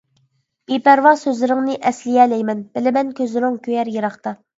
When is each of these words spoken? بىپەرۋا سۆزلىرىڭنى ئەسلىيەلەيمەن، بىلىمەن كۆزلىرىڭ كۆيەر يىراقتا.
بىپەرۋا 0.69 1.09
سۆزلىرىڭنى 1.23 1.75
ئەسلىيەلەيمەن، 1.89 2.63
بىلىمەن 2.79 3.13
كۆزلىرىڭ 3.21 3.61
كۆيەر 3.69 3.93
يىراقتا. 3.97 4.35